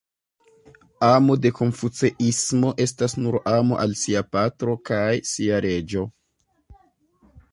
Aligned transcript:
Amo 1.07 1.33
de 1.41 1.49
Konfuceismo 1.57 2.71
estas 2.87 3.15
nur 3.25 3.37
amo 3.53 3.77
al 3.83 3.93
sia 4.03 4.25
patro 4.37 4.75
kaj 4.89 5.13
sia 5.33 5.61
reĝo. 5.69 6.07